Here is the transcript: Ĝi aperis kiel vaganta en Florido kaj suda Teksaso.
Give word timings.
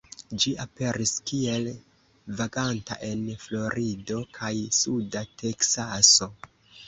Ĝi 0.43 0.51
aperis 0.61 1.11
kiel 1.31 1.67
vaganta 2.39 2.97
en 3.09 3.21
Florido 3.45 4.17
kaj 4.39 4.53
suda 4.81 5.23
Teksaso. 5.45 6.31